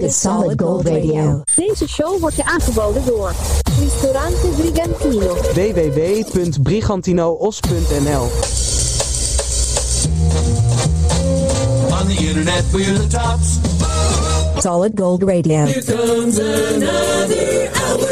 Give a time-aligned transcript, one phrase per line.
[0.00, 1.42] Dit is Solid Gold Radio.
[1.54, 3.32] Deze show wordt je aangeboden door
[3.80, 5.34] Ristorante Brigantino.
[5.34, 8.28] www.brigantinoos.nl
[11.90, 13.58] On the internet, we're the tops.
[14.62, 15.64] Solid Gold Radio.
[15.64, 18.08] Here comes another hour.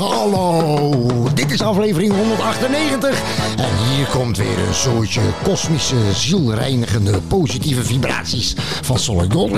[0.00, 3.22] Hallo, dit is aflevering 198
[3.56, 9.50] en hier komt weer een soortje kosmische, zielreinigende, positieve vibraties van Solid Gold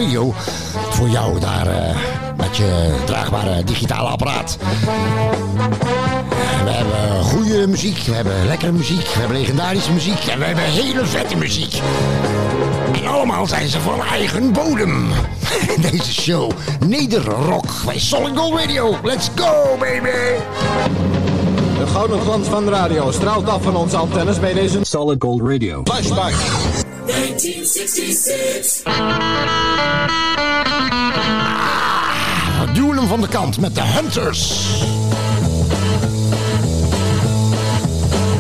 [0.91, 1.97] voor jou daar eh,
[2.37, 4.57] met je draagbare digitale apparaat.
[6.65, 10.65] We hebben goede muziek, we hebben lekkere muziek, we hebben legendarische muziek en we hebben
[10.65, 11.81] hele vette muziek.
[12.93, 15.09] En allemaal zijn ze van eigen bodem.
[15.91, 16.51] Deze show,
[16.87, 18.97] Nederrock bij Solid Gold Radio.
[19.03, 20.09] Let's go, baby!
[21.79, 25.41] De gouden glans van de radio straalt af van onze antennes bij deze Solid Gold
[25.41, 25.81] Radio.
[25.85, 26.33] Flashback.
[27.07, 28.83] 1966.
[32.75, 34.49] Duwen hem van de kant met de Hunters.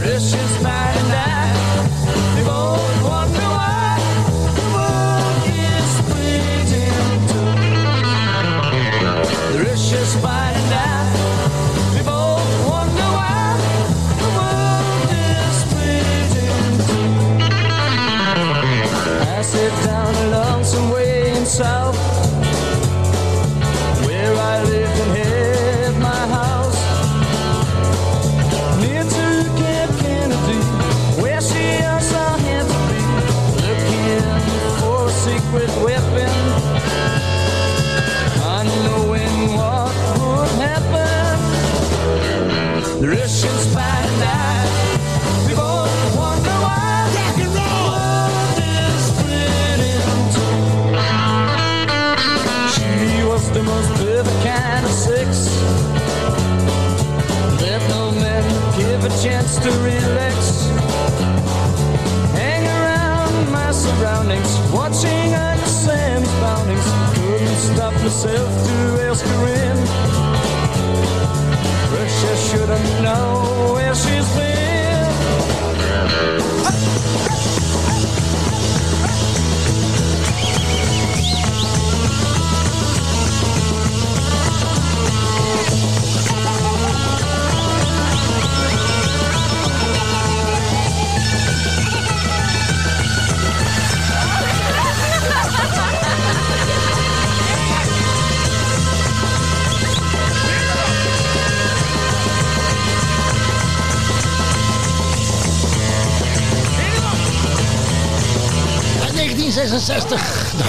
[0.02, 1.31] This is night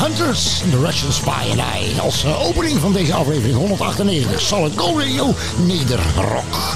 [0.01, 1.99] Hunters, The Russian Spy and I.
[1.99, 6.75] Als eh, opening van deze aflevering 198, Solid Gold Radio Nederrock.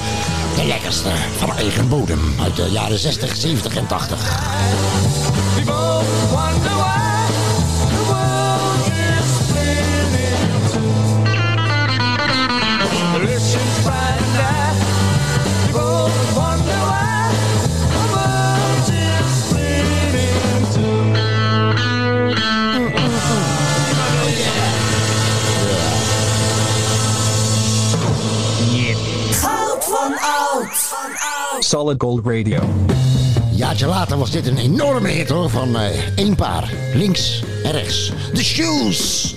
[0.56, 4.18] De lekkerste van eigen bodem uit de jaren 60, 70 en 80.
[31.60, 32.60] Solid Gold Radio.
[33.52, 36.74] Jaartje later was dit een enorme hit hoor, van eh, één paar.
[36.94, 38.12] Links en rechts.
[38.34, 39.37] The Shoes.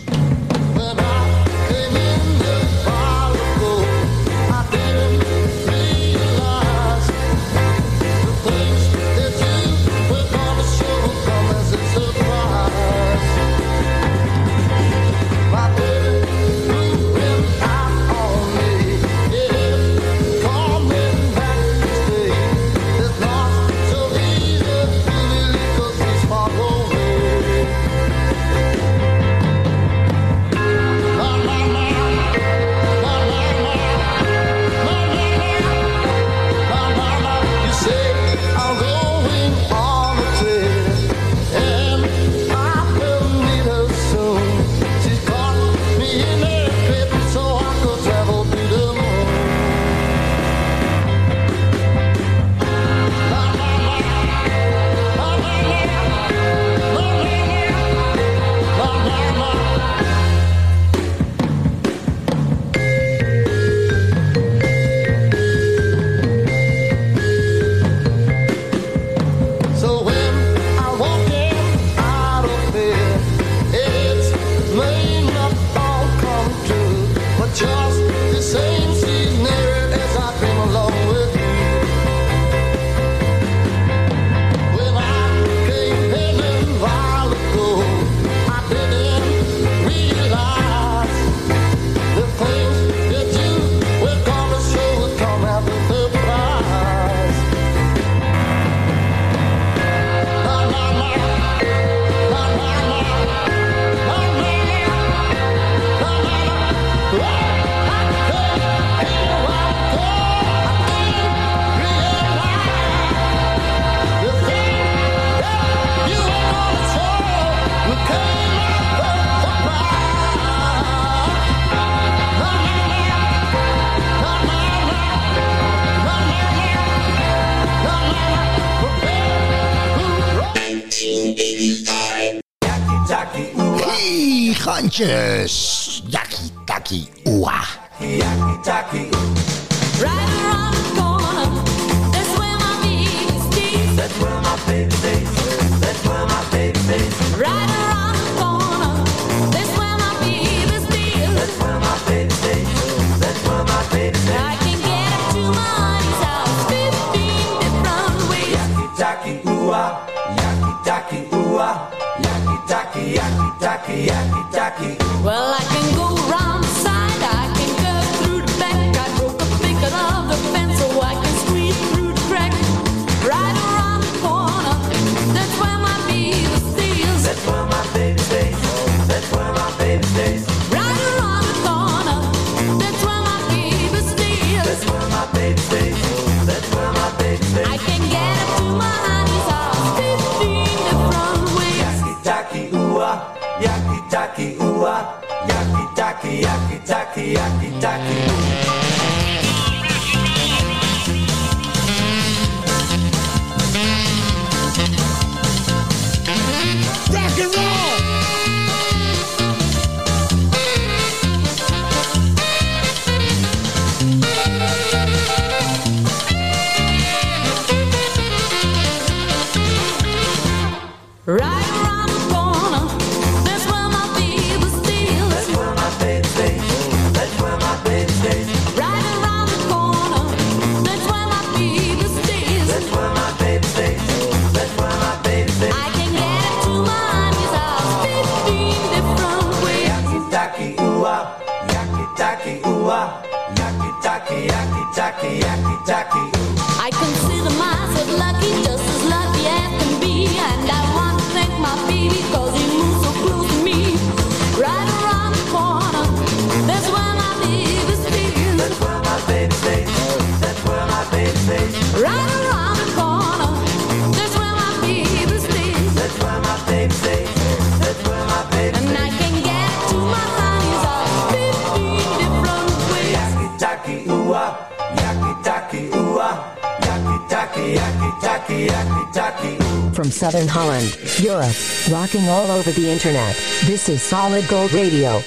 [279.95, 281.55] From Southern Holland, Europe,
[281.91, 283.35] rocking all over the internet.
[283.65, 285.23] This is Solid Gold Radio.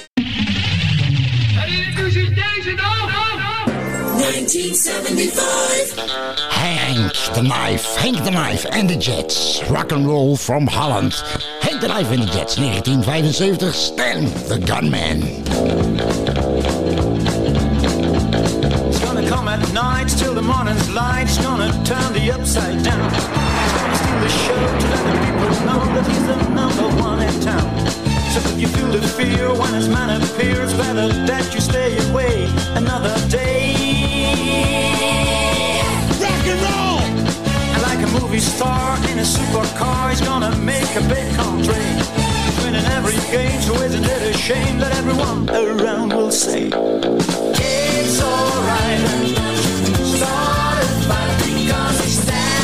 [4.44, 5.98] 1975.
[6.50, 9.62] Hank the Knife, Hank the Knife and the Jets.
[9.70, 11.14] Rock and roll from Holland.
[11.60, 13.74] Hank the Knife and the Jets, 1975.
[13.74, 16.43] Stan the Gunman.
[19.74, 23.10] nights till the morning's light's gonna turn the upside down.
[23.12, 27.20] He's gonna steal the show to let the people know that he's the number one
[27.20, 27.68] in town.
[28.32, 32.46] So if you feel the fear when his man appears, better that you stay away
[32.76, 33.74] another day.
[36.22, 37.00] Rock and roll!
[37.74, 41.84] And like a movie star in a supercar, he's gonna make a big country.
[42.62, 49.53] Winning every game, so isn't it a shame that everyone around will say, It's alright.
[52.06, 52.63] está.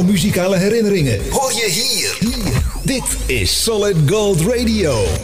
[0.00, 1.20] Jouw muzikale herinneringen.
[1.30, 2.16] Hoor je hier.
[2.20, 2.62] hier.
[2.82, 5.19] Dit is Solid Gold Radio.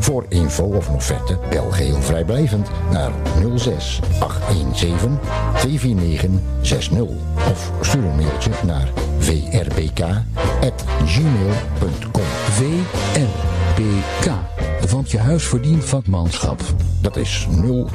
[0.04, 3.12] Voor info of een offerte bel geheel vrijblijvend naar
[3.56, 5.20] 06 817
[5.58, 6.30] 249
[6.62, 7.02] 60
[7.52, 10.24] of stuur een mailtje naar vrbk@gmail.com.
[12.50, 14.32] VRBK.
[14.92, 16.62] Want je huis verdient vakmanschap.
[17.02, 17.48] Dat is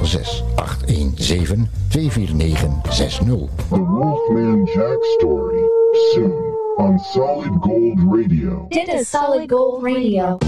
[0.02, 3.26] 06 817 249 60.
[3.68, 5.62] The Wolfman Jack Story.
[6.12, 6.47] Soon
[6.78, 8.66] on Solid Gold Radio.
[8.68, 10.38] Dit is Solid Gold Radio.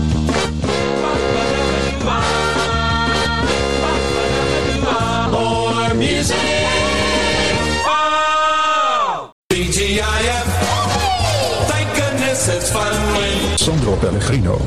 [5.30, 6.36] More music.
[11.66, 13.56] Thank goodness it's finally.
[13.56, 14.58] Sandro Pellegrino.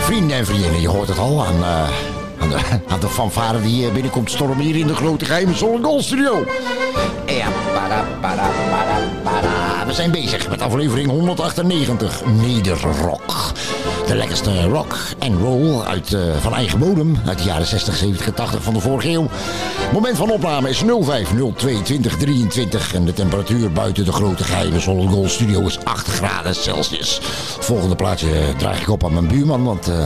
[0.00, 2.11] Vrienden en vriendinnen, je hoort het al aan, eh,
[2.42, 2.58] aan, de,
[2.88, 6.44] aan de die eh, binnenkomt stormen hier in de grote geheime Solid Studio.
[7.74, 9.86] Para, para, para, para.
[9.86, 13.52] We zijn bezig met aflevering 198, Nederrock.
[14.06, 18.26] De lekkerste rock en roll uit, eh, van eigen bodem uit de jaren 60, 70
[18.26, 19.28] en 80 van de vorige eeuw.
[19.92, 21.82] Moment van opname is 0502
[22.18, 27.18] 23 en de temperatuur buiten de grote geheime Solid Gold Studio is 8 graden Celsius.
[27.60, 29.88] Volgende plaatje draag ik op aan mijn buurman, want...
[29.88, 30.04] eh,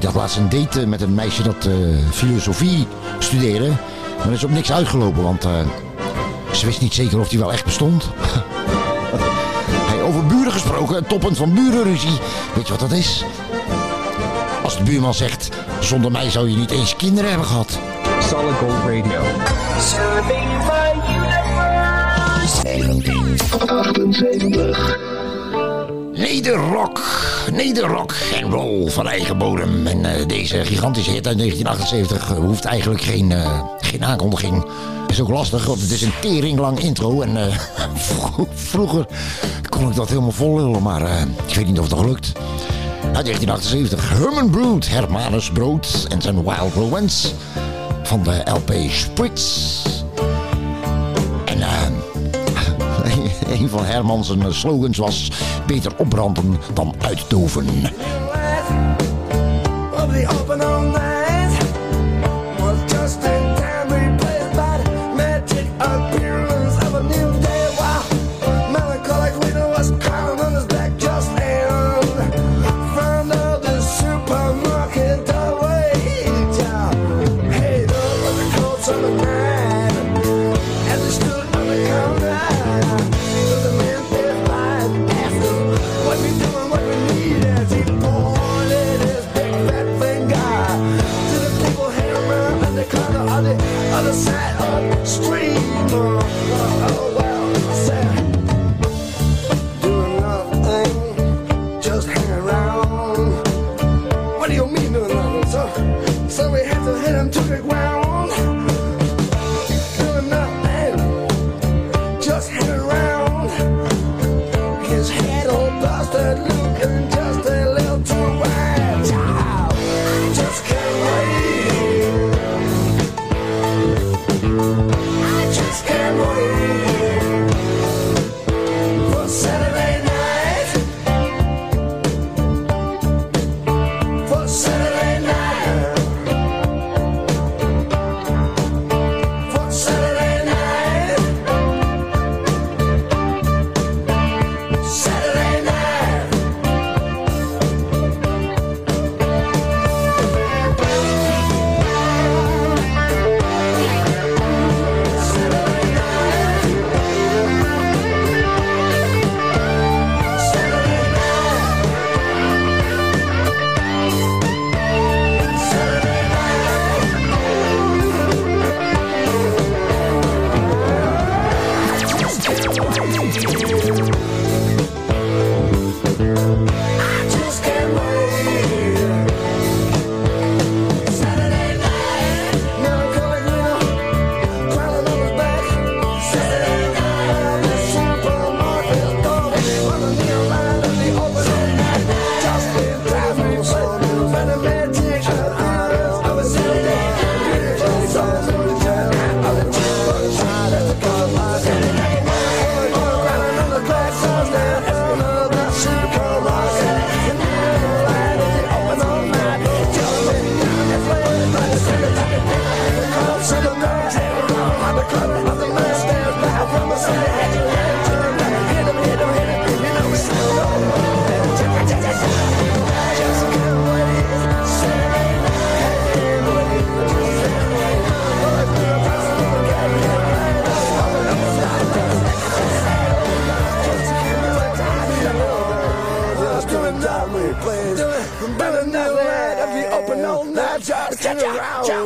[0.00, 1.74] die had laatst een date met een meisje dat eh,
[2.10, 2.86] filosofie
[3.18, 3.68] studeerde.
[4.16, 5.50] Maar er is op niks uitgelopen, want eh,
[6.52, 8.04] ze wist niet zeker of die wel echt bestond.
[9.90, 12.18] hey, over buren gesproken, het toppunt van burenruzie.
[12.54, 13.24] Weet je wat dat is?
[14.62, 15.48] Als de buurman zegt,
[15.80, 17.78] zonder mij zou je niet eens kinderen hebben gehad.
[18.28, 19.22] Solid Gold Radio.
[19.78, 22.62] Serving my universe.
[22.62, 24.98] 1978.
[26.12, 27.00] Nederrock.
[27.52, 29.86] Nederrock en roll van eigen bodem.
[29.86, 34.64] En eh, deze gigantische hit uit 1978 hoeft eigenlijk geen, eh, geen aankondiging.
[35.08, 37.20] Is ook lastig, want het is een teringlang intro.
[37.20, 37.56] En eh,
[37.94, 39.06] vro- vroeger
[39.68, 42.32] kon ik dat helemaal vol lullen, maar eh, ik weet niet of het nog lukt.
[43.14, 47.28] Uit 1978, Herman Brood, Hermanus Brood en zijn Wild Romance.
[48.02, 49.78] Van de LP Spritz.
[53.50, 55.30] Een van Herman zijn slogans was...
[55.66, 57.66] beter opbranden dan uitdoven.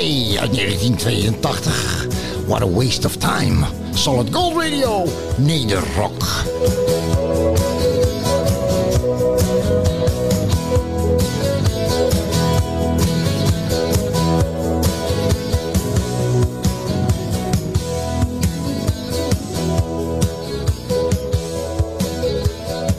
[0.00, 2.06] Powerplay uit 1982.
[2.46, 3.66] What a waste of time.
[3.94, 6.24] Solid Gold Radio, Nederrock.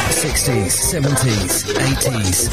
[0.10, 2.50] Sixties, seventies, eighties.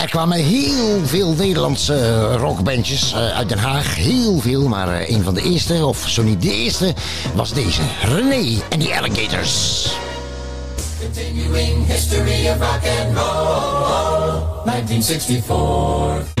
[0.00, 3.94] Er kwamen heel veel Nederlandse rockbandjes eh, uit Den Haag.
[3.94, 6.94] Heel veel, maar eh, een van de eerste, of zo niet de eerste,
[7.34, 7.80] was deze.
[8.02, 9.86] René en de Alligators.
[11.00, 14.42] Continuing history of rock and roll.
[14.64, 16.34] 1964.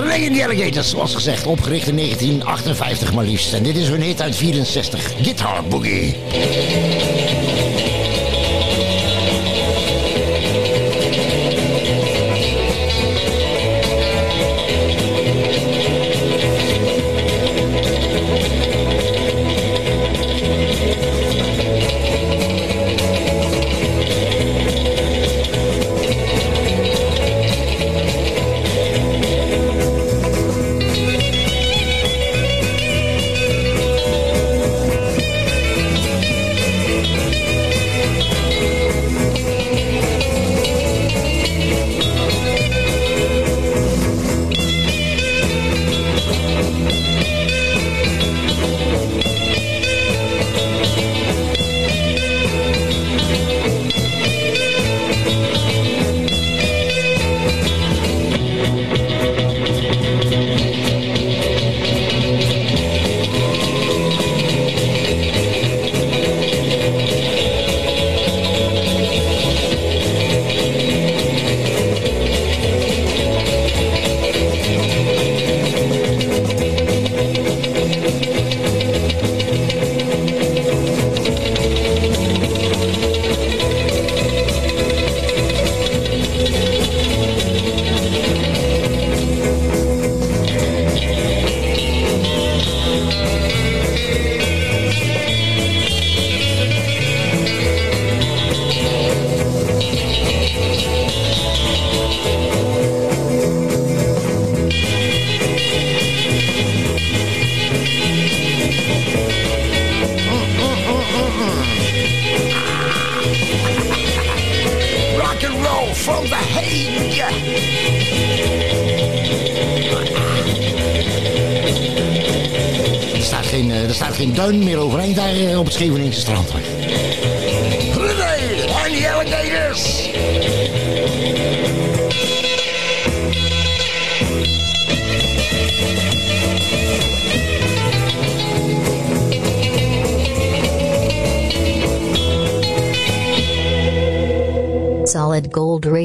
[0.00, 3.52] René en de Alligators, zoals gezegd, opgericht in 1958 maar liefst.
[3.52, 6.16] En dit is hun hit uit 64, Guitar Boogie.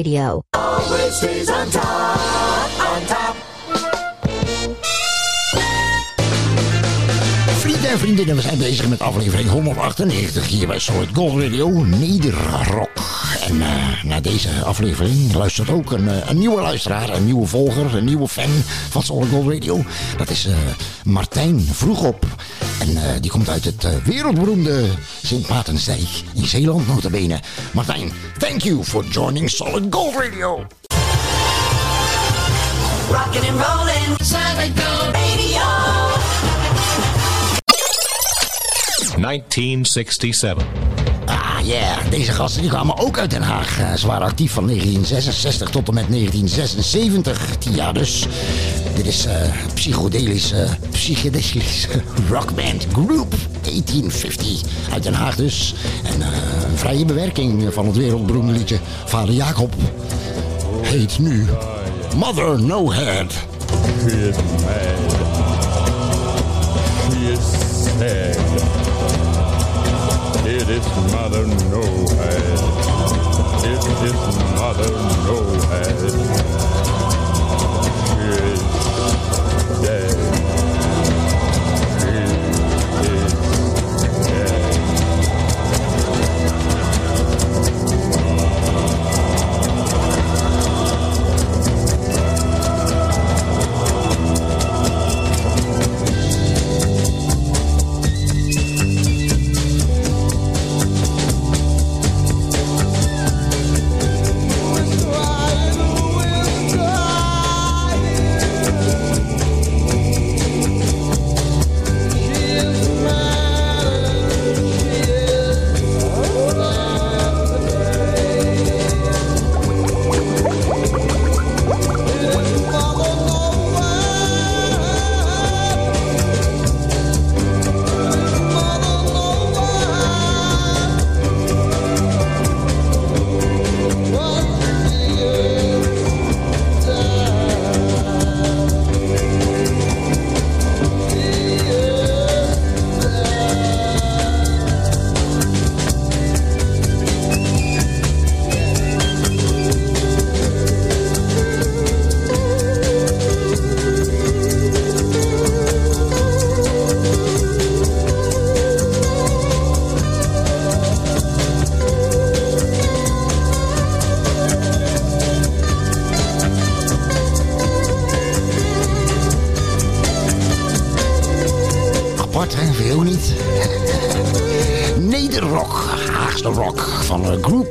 [0.02, 0.42] Radio.
[0.50, 1.82] Always stays on top,
[2.94, 3.36] on top.
[7.58, 12.90] Vrienden en vriendinnen, we zijn bezig met aflevering 198 hier bij Solid Gold Radio Nederrock.
[13.48, 17.94] En eh, na deze aflevering luistert ook een, eh, een nieuwe luisteraar, een nieuwe volger,
[17.94, 19.84] een nieuwe fan van Solid Gold Radio.
[20.16, 20.54] Dat is eh,
[21.04, 22.26] Martijn Vroegop.
[22.80, 24.84] En eh, die komt uit het wereldberoemde
[25.22, 27.40] Sint Maartensdijk in Zeeland, notabene.
[27.72, 28.12] Martijn,
[28.50, 30.66] thank you for joining Solid Gold Radio.
[33.08, 35.62] Rockin' and rollin', Solid Gold Radio.
[39.16, 40.64] 1967.
[41.26, 42.10] Ah, yeah.
[42.10, 43.78] Deze gasten die kwamen ook uit Den Haag.
[43.78, 47.56] Eh, ze waren actief van 1966 tot en met 1976.
[47.58, 48.26] 10 jaar dus.
[48.94, 49.34] Dit is eh
[49.74, 51.88] psychodelische, psychedelische
[52.28, 53.34] rockband Group
[53.70, 55.74] 1850 uit Den Haag dus.
[56.04, 56.28] En eh,
[56.70, 59.74] een vrije bewerking van het wereldberoemde liedje Vader Jacob.
[60.82, 61.46] Heet nu
[62.16, 63.32] Mother No Head.
[64.02, 65.28] She is mad.
[67.30, 67.60] Is.
[70.52, 71.82] It is mother no
[72.16, 72.60] head.
[73.62, 74.20] It is
[74.56, 74.90] mother
[75.26, 77.09] no head.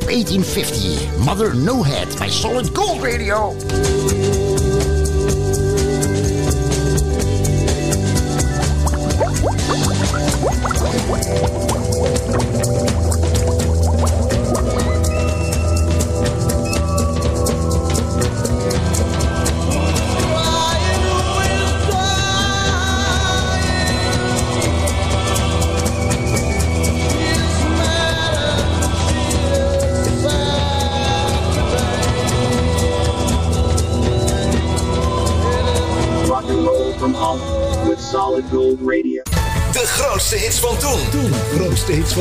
[0.05, 1.17] 1850.
[1.17, 3.55] Mother No Head bij Solid Gold Radio.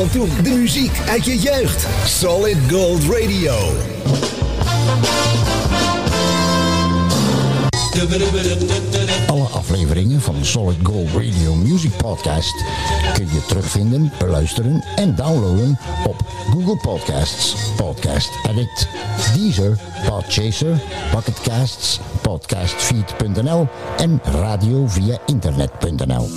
[0.07, 0.29] Van.
[0.43, 1.87] De muziek uit je jeugd.
[2.05, 3.53] Solid Gold Radio.
[9.27, 12.63] Alle afleveringen van de Solid Gold Radio Music Podcast
[13.13, 16.15] kun je terugvinden, beluisteren en downloaden op
[16.51, 18.87] Google Podcasts, Podcast Addict,
[19.35, 19.77] Deezer,
[20.09, 20.81] Podchaser,
[21.11, 26.27] Pocketcasts, Podcastfeed.nl en radio via internet.nl.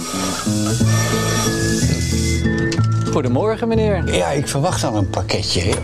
[3.13, 4.15] Goedemorgen, meneer.
[4.15, 5.75] Ja, ik verwacht al een pakketje.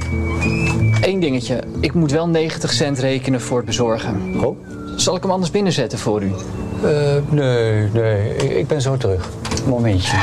[1.00, 1.62] Eén dingetje.
[1.80, 4.44] Ik moet wel 90 cent rekenen voor het bezorgen.
[4.44, 4.56] Oh?
[4.96, 6.32] Zal ik hem anders binnenzetten voor u?
[6.82, 9.28] Eh, nee, nee, ik, ik ben zo terug.
[9.66, 10.16] Momentje.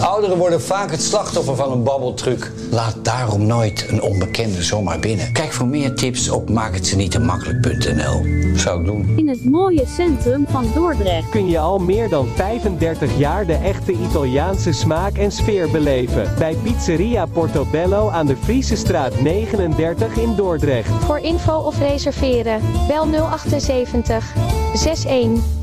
[0.00, 2.52] Ouderen worden vaak het slachtoffer van een babbeltruc.
[2.70, 5.32] Laat daarom nooit een onbekende zomaar binnen.
[5.32, 8.26] Kijk voor meer tips op maakhetzenietenmakkelijk.nl.
[8.56, 9.12] Zou ik doen.
[9.16, 11.28] In het mooie centrum van Dordrecht.
[11.28, 16.34] Kun je al meer dan 35 jaar de echte Italiaanse smaak en sfeer beleven.
[16.38, 20.90] Bij Pizzeria Portobello aan de Friese straat 39 in Dordrecht.
[21.04, 24.34] Voor info of reserveren, bel 078 61
[24.74, 25.58] 46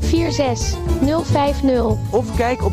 [1.24, 1.96] 050.
[2.10, 2.72] Of kijk op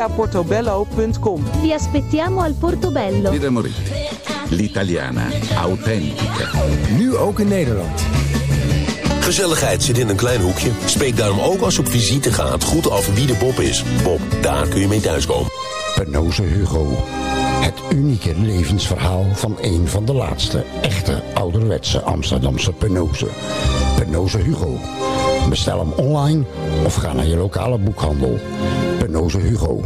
[0.00, 1.44] www.pizzeriaportobello.com.
[1.60, 3.30] Vi aspettiamo al Portobello.
[3.30, 3.82] Villa Moretti,
[4.48, 6.50] l'italiana, autentica.
[6.96, 8.00] Nu ook in Nederland.
[9.20, 10.70] Gezelligheid zit in een klein hoekje.
[10.84, 13.84] Spreek daarom ook als je op visite gaat goed af wie de Bob is.
[14.02, 15.50] Bob, daar kun je mee thuiskomen.
[15.94, 16.86] Penoze Hugo.
[17.60, 23.26] Het unieke levensverhaal van een van de laatste echte ouderwetse Amsterdamse Penoze.
[23.96, 24.78] Penoze Hugo.
[25.48, 26.44] Bestel hem online
[26.84, 28.38] of ga naar je lokale boekhandel.
[29.00, 29.80] Penoze Hugo.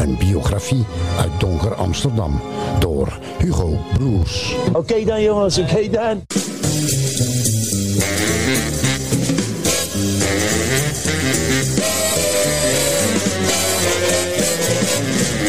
[0.00, 0.84] Een biografie
[1.18, 2.40] uit donker Amsterdam.
[2.78, 4.54] Door Hugo Broers.
[4.72, 6.22] Oké dan jongens, oké dan.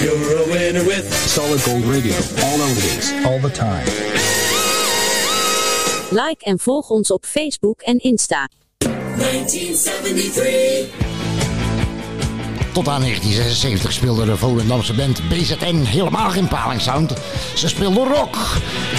[0.01, 2.15] You're a winner with Solid Gold Radio.
[2.43, 3.83] All oldies, all the time.
[6.09, 8.49] Like en volg ons op Facebook en Insta.
[8.77, 11.20] 1973.
[12.71, 17.13] Tot aan 1976 speelde de Volendamse band BZN helemaal geen palingsound.
[17.55, 18.37] Ze speelde rock.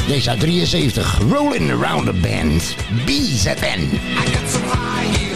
[0.06, 4.00] Deze uit 73, Rolling Around the Band, BZN.
[4.24, 5.31] If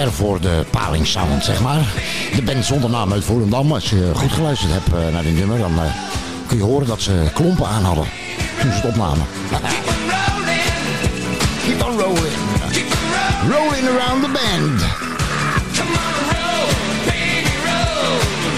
[0.00, 1.92] ver voor de palingsound, zeg maar.
[2.34, 3.72] De band zonder naam uit Volendam.
[3.72, 5.84] Als je goed geluisterd hebt eh, naar die nummer, dan eh,
[6.46, 8.04] kun je horen dat ze klompen aan hadden
[8.60, 9.26] toen ze het opnamen.
[11.66, 12.34] Keep on rolling.
[13.50, 14.80] Rolling around the band.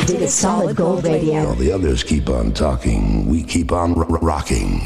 [0.06, 1.32] Dit is Solid Gold Radio.
[1.32, 4.82] While the others keep on talking, we keep on ro- ro- rocking.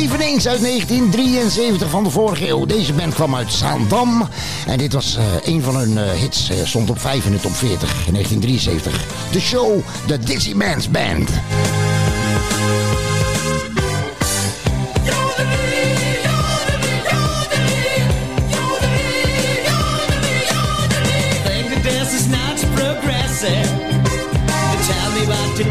[0.00, 2.66] Eveneens uit 1973 van de vorige eeuw.
[2.66, 4.28] Deze band kwam uit Zaandam.
[4.66, 6.50] En dit was eh, een van hun eh, hits.
[6.50, 9.04] eh, stond op 5 in de top 40 in 1973.
[9.32, 11.30] De show, de Dizzy Man's Band.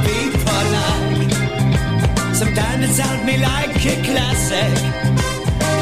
[0.01, 0.38] think the
[2.81, 4.71] and it sounds me like a classic.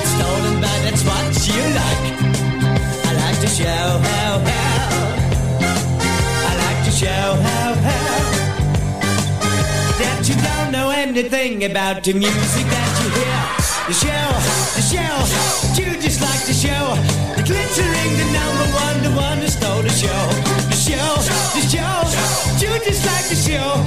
[0.01, 2.05] It's stolen, but it's what you like.
[3.05, 4.89] I like to show how how.
[6.49, 8.17] I like to show how how
[9.99, 13.41] that you don't know anything about the music that you hear.
[13.87, 14.27] The show,
[14.77, 15.15] the show,
[15.77, 16.83] you just like to show.
[17.37, 20.21] The glittering, the number one, the one who stole the show.
[20.73, 21.09] The show,
[21.53, 21.97] the show,
[22.61, 23.86] you just like to show.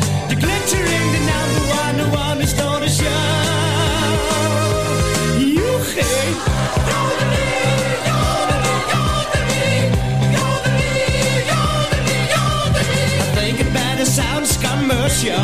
[15.20, 15.36] show.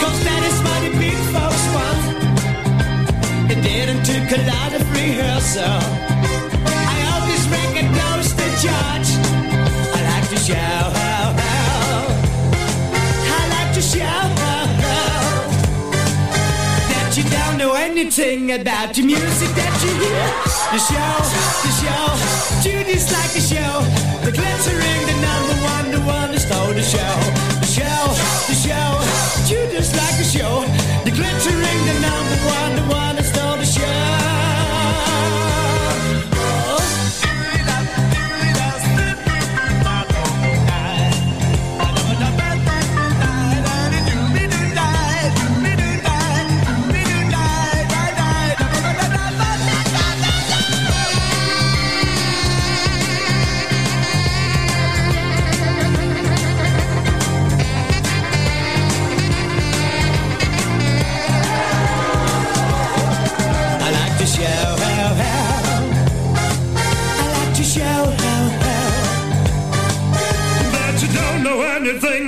[0.00, 2.02] Cause that is what the big folks want.
[3.52, 6.03] It didn't take a lot of rehearsal.
[18.14, 20.22] Sing about the music that you hear.
[20.70, 21.14] The show,
[21.66, 22.06] the show,
[22.62, 23.82] Judy's like the show.
[24.22, 27.14] The glittering, the number one, the one that stole the show.
[27.58, 28.14] The show,
[28.46, 29.02] the show,
[29.50, 30.62] Judy's like the show.
[31.02, 33.03] The glittering, the number one, the one.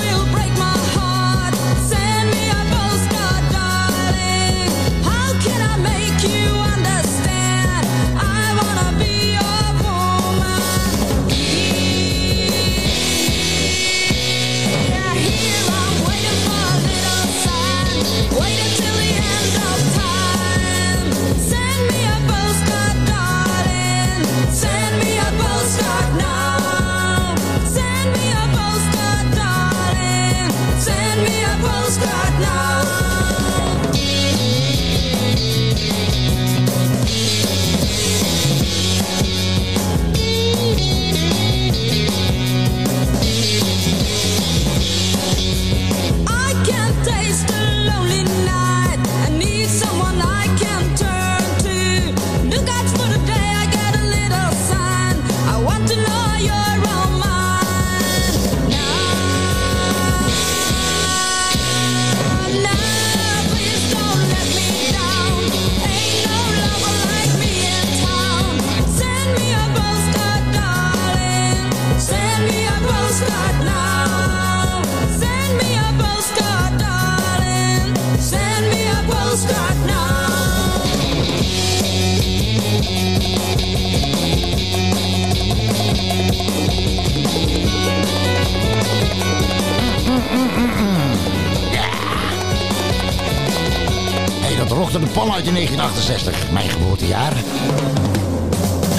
[95.55, 97.33] 1968, mijn geboortejaar.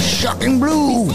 [0.00, 1.06] Shocking Blue.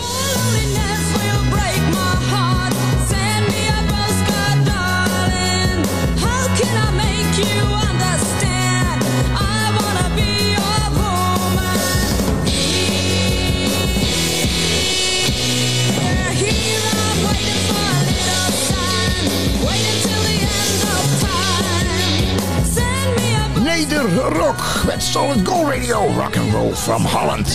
[25.12, 27.46] Solid Gold Radio, rock and roll from Holland.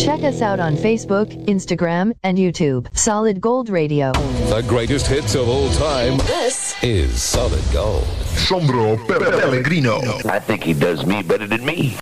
[0.00, 2.88] Check us out on Facebook, Instagram, and YouTube.
[2.96, 4.12] Solid Gold Radio.
[4.12, 6.16] The greatest hits of all time.
[6.16, 8.06] This is Solid Gold.
[8.24, 10.00] Sandro Pellegrino.
[10.24, 11.98] I think he does me better than me.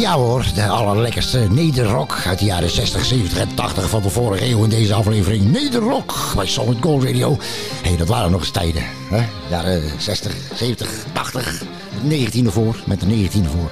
[0.00, 4.44] Ja hoor, de allerlekkerste nederrock uit de jaren 60, 70 en 80 van de vorige
[4.46, 5.52] eeuw in deze aflevering.
[5.52, 7.36] Nederrock bij Solid Gold Radio.
[7.82, 8.82] Hé, hey, dat waren nog eens tijden.
[9.10, 9.22] Hè?
[9.50, 11.62] Jaren 60, 70, 80,
[12.08, 13.70] 19e voor, met de 19e voor.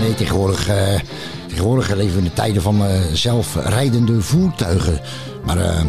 [0.00, 0.74] Nee, tegenwoordig, uh,
[1.48, 5.00] tegenwoordig leven we in de tijden van uh, zelfrijdende voertuigen.
[5.44, 5.80] Maar uh,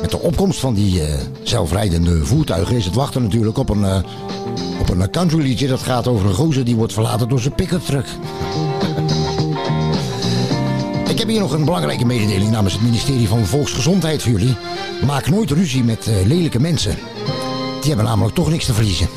[0.00, 1.02] met de opkomst van die
[1.42, 4.04] zelfrijdende voertuigen is het wachten natuurlijk op een,
[4.80, 5.66] op een country.
[5.66, 8.06] Dat gaat over een gozer die wordt verlaten door zijn pick-up truck.
[11.18, 14.56] Ik heb hier nog een belangrijke mededeling namens het ministerie van Volksgezondheid voor jullie.
[15.06, 16.98] Maak nooit ruzie met uh, lelijke mensen.
[17.80, 19.08] Die hebben namelijk toch niks te verliezen.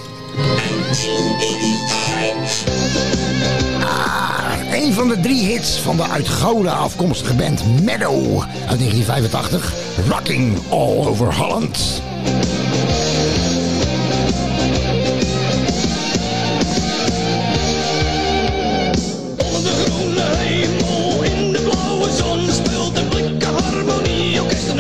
[3.84, 9.74] Ah, een van de drie hits van de uit Gouda afkomstige band Meadow uit 1985.
[10.08, 12.02] Rocking All Over Holland.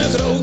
[0.02, 0.41] metro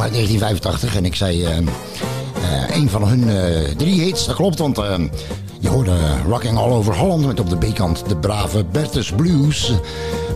[0.00, 0.96] Meadow uit 1985.
[0.96, 4.26] En ik zei uh, uh, een van hun uh, drie hits.
[4.26, 4.76] Dat klopt, want
[5.60, 5.96] je hoorde
[6.28, 9.72] Rocking All Over Holland met op de B-kant de brave Bertus Blues.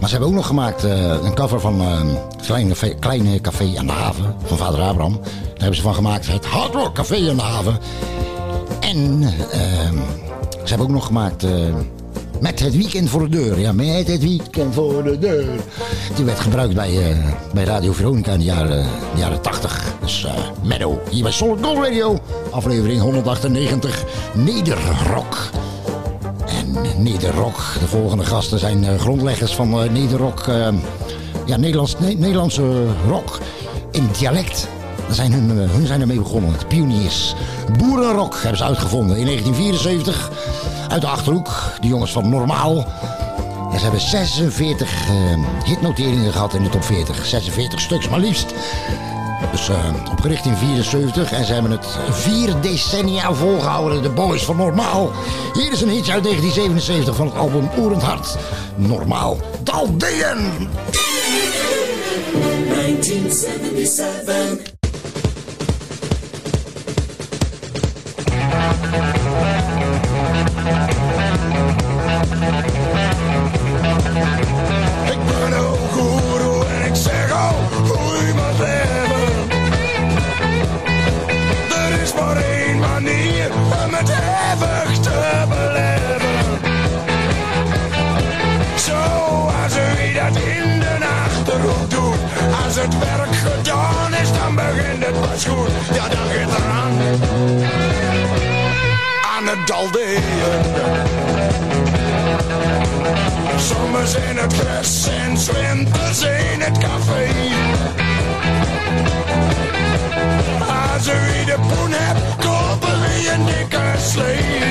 [0.01, 1.83] Maar ze hebben ook nog gemaakt een cover van
[2.43, 5.21] kleine, kleine café aan de haven van vader Abraham.
[5.23, 7.79] Daar hebben ze van gemaakt het Hard Rock Café aan de haven.
[8.81, 9.23] En
[10.65, 11.47] ze hebben ook nog gemaakt
[12.41, 13.59] Met het weekend voor de deur.
[13.59, 15.47] Ja, met het weekend voor de deur.
[16.16, 17.16] Die werd gebruikt bij, eh,
[17.55, 19.95] bij Radio Veronica in de jaren, jaren 80.
[20.01, 20.26] Dus
[20.62, 22.18] Meadow, hier bij Solid Gold Radio.
[22.51, 24.05] Aflevering 198,
[24.35, 25.37] Nederrock.
[26.47, 30.45] En Nederrock, de volgende gasten zijn eh, grondleggers van Nederrock.
[31.47, 33.39] ja, Nederlands, Ne- Nederlandse rock
[33.91, 34.68] in dialect.
[35.07, 36.53] Daar zijn hun, hun zijn ermee begonnen.
[36.53, 37.35] Het pioniers.
[37.78, 40.30] Boerenrock hebben ze uitgevonden in 1974.
[40.95, 41.73] Uit de Achterhoek.
[41.81, 42.87] De jongens van Normaal.
[43.73, 45.15] En ze hebben 46 eh,
[45.65, 47.27] hitnoteringen gehad in de top 40.
[47.27, 48.55] 46 stuks maar liefst.
[49.51, 49.77] Dus eh,
[50.11, 54.03] opgericht in 74 en ze hebben het vier decennia volgehouden.
[54.03, 55.11] De boys van Normaal.
[55.53, 58.37] Hier is een hitje uit 1977 van het album Oerend Hart.
[58.77, 59.39] Normaal.
[59.63, 60.69] Daldeën!
[62.69, 64.84] 1977.
[95.35, 96.93] Ja, dan gaat eraan.
[99.37, 100.22] Aan het daldeën.
[103.57, 107.26] Zomers in het gras en zwinters in het café.
[110.93, 114.62] Als u de poen hebt, kopen we een dikke slee.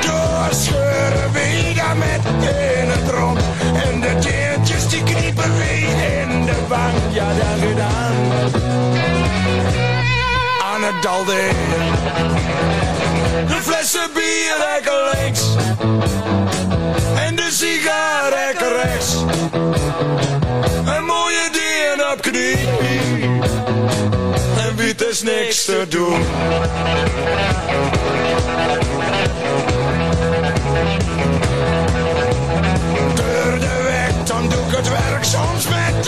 [0.00, 3.40] Doorscheuren we daar met in het rond.
[3.84, 4.18] En de
[6.68, 8.12] Ja, daar gedaan.
[10.74, 11.02] Aan het.
[13.46, 15.42] De flessen bier lekker links.
[17.16, 18.32] En de sigaar
[18.82, 19.14] rechts.
[20.84, 22.68] Een mooie dien op knie.
[24.58, 26.22] En wie is niks te doen.
[34.78, 36.06] Het werk soms met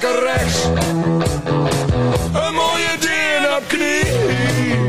[0.00, 0.64] lekker rechts.
[2.32, 4.88] Een mooie ding op knie.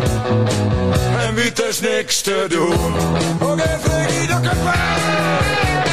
[1.19, 2.93] En wie is niks te doen.
[3.49, 5.86] Oké, Freddy, dat kan maar.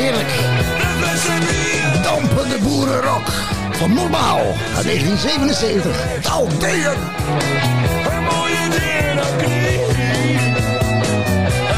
[0.00, 0.28] Heerlijk.
[2.02, 3.28] Dampende boerenrock
[3.70, 4.38] van Normaal
[4.76, 6.22] uit 1977.
[6.22, 6.98] Daldeën!
[8.14, 9.78] Een mooie ding op knie.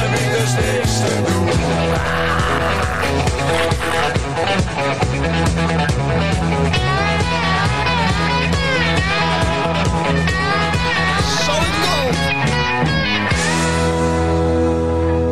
[0.01, 1.51] En niet is niks te doen.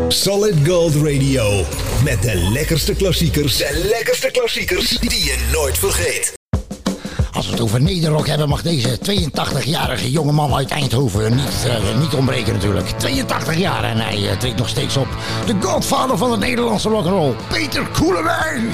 [0.08, 1.64] Solid Gold Radio.
[2.04, 3.56] Met de lekkerste klassiekers.
[3.56, 6.32] De lekkerste klassiekers die je nooit vergeet.
[7.32, 12.14] Als we het over Nederrock hebben, mag deze 82-jarige jongeman uit Eindhoven niet, eh, niet
[12.14, 12.88] ontbreken natuurlijk.
[12.88, 15.08] 82 jaar en hij eh, treedt nog steeds op.
[15.46, 18.70] De godfather van het Nederlandse rock'n'roll, Peter Koelewijn.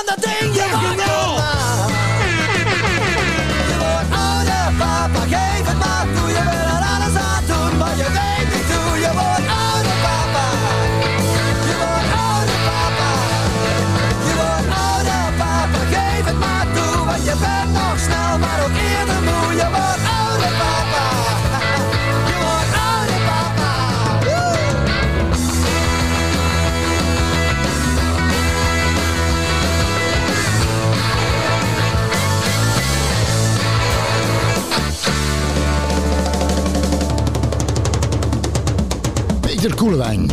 [0.00, 0.29] on the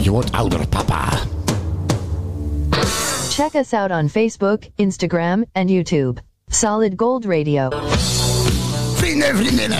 [0.08, 1.10] Je wordt ouder, papa.
[3.30, 6.22] Check us out on Facebook, Instagram en YouTube.
[6.46, 7.70] Solid Gold Radio.
[8.94, 9.78] Vrienden en vriendinnen,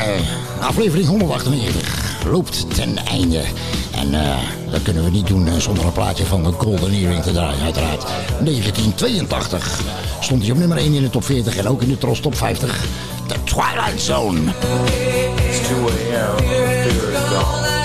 [0.60, 3.44] aflevering 198 loopt ten einde.
[3.92, 4.38] En eh,
[4.72, 7.64] dat kunnen we niet doen eh, zonder een plaatje van de Golden Earring te draaien,
[7.64, 8.02] uiteraard.
[8.02, 9.82] 1982
[10.20, 12.36] stond hij op nummer 1 in de top 40 en ook in de Tros top
[12.36, 12.86] 50.
[13.28, 14.40] The Twilight Zone.
[15.50, 15.78] It's 2
[16.14, 17.77] a.m.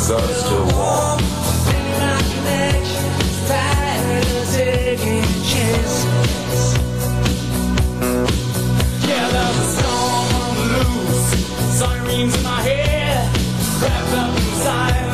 [0.00, 1.20] sun's still warm.
[9.06, 11.30] Yeah, there's a storm on the loose,
[11.78, 13.36] sirens in my head,
[13.82, 15.09] wrapped up inside.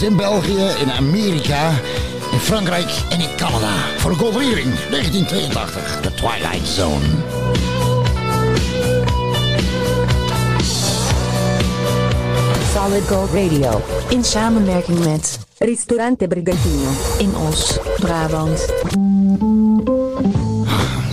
[0.00, 1.70] Nederland, in België, in Amerika,
[2.32, 3.74] in Frankrijk en in Canada.
[3.96, 7.06] Voor de Golden Earring, 1982, The Twilight Zone.
[12.74, 13.82] Solid Gold Radio.
[14.08, 16.90] In samenwerking met Ristorante Brigantino.
[17.18, 18.66] in Os, Brabant.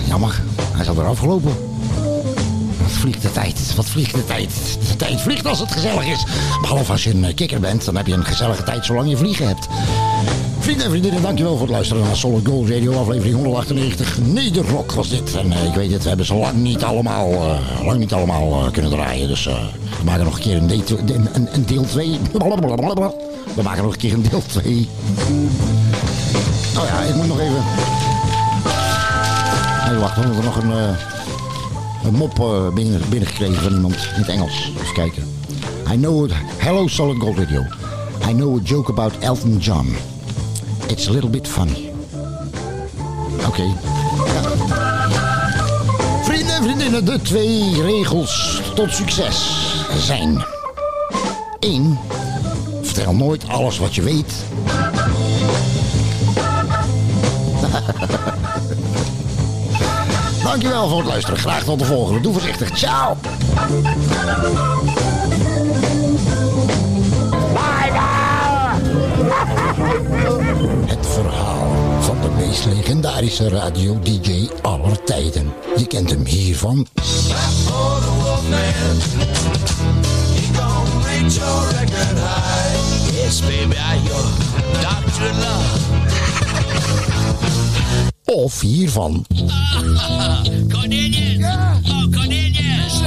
[0.06, 1.52] Jammer, hij is alweer afgelopen.
[2.82, 4.50] Wat vliegt de tijd, wat vliegt de tijd.
[4.98, 6.24] Tijd vliegt als het gezellig is.
[6.60, 9.16] Behalve als je een eh, kikker bent, dan heb je een gezellige tijd zolang je
[9.16, 9.66] vliegen hebt.
[10.58, 14.18] Vrienden en vriendinnen, dankjewel voor het luisteren naar Solid Gold Radio, aflevering 198.
[14.18, 15.34] Nederrock was dit.
[15.36, 18.70] En eh, ik weet het, we hebben ze lang niet allemaal, eh, lang niet allemaal
[18.70, 19.28] kunnen draaien.
[19.28, 22.18] Dus we maken nog een keer een, deel- een, een, een deel 2.
[23.54, 24.88] We maken nog een keer een deel 2.
[26.78, 27.62] Oh ja, ik moet nog even...
[29.90, 30.72] Nee, wacht, we hebben nog een,
[32.04, 34.72] een mop eh, binnen, binnengekregen van iemand in het Engels.
[34.80, 35.22] Even kijken.
[35.92, 36.32] I know it.
[36.58, 37.64] Hello, Solid Gold Radio.
[38.28, 39.96] I know a joke about Elton John.
[40.86, 41.92] It's a little bit funny.
[43.46, 43.62] Oké.
[46.22, 49.66] Vrienden en vriendinnen, de twee regels tot succes
[49.98, 50.44] zijn...
[51.60, 51.98] 1.
[52.82, 54.32] Vertel nooit alles wat je weet.
[60.58, 61.38] Dankjewel voor het luisteren.
[61.38, 62.20] Graag tot de volgende.
[62.20, 62.78] Doe voorzichtig.
[62.78, 63.16] Ciao.
[70.86, 75.52] Het verhaal van de meest legendarische radio-dj aller tijden.
[75.76, 76.86] Je kent hem hiervan.
[83.12, 84.24] Yes, baby, I your
[84.80, 86.07] doctor love.
[88.38, 89.26] Of hiervan.
[90.70, 91.42] Cornelius!
[91.90, 93.02] Oh, Cornelius!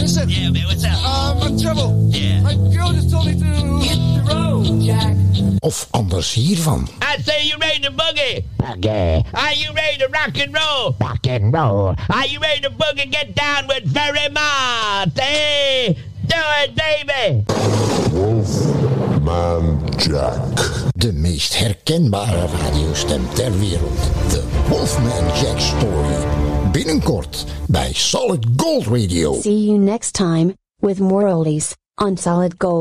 [0.00, 0.30] Listen.
[0.30, 0.98] Yeah, man, what's up?
[1.04, 2.08] I'm in trouble.
[2.08, 2.40] Yeah.
[2.40, 3.44] My girl just told me to
[3.84, 5.14] hit the road, Jack.
[5.62, 6.88] Of anders hiervan.
[7.02, 8.44] I say you ready to boogie?
[8.56, 9.26] Boogie.
[9.34, 10.96] Are you ready to rock and roll?
[10.98, 11.94] Rock and roll.
[12.08, 13.10] Are you ready to boogie?
[13.12, 15.10] Get down with very much.
[15.14, 15.94] Hey,
[16.26, 17.44] do it, baby.
[18.16, 20.87] Wolfman Jack.
[20.98, 24.00] De meest herkenbare radiostem ter wereld.
[24.30, 26.26] De Wolfman Jack Story.
[26.72, 29.34] Binnenkort bij Solid Gold Radio.
[29.40, 32.76] See you next time with more oldies on Solid Gold.